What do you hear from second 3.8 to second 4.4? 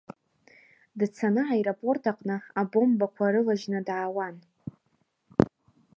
даауан.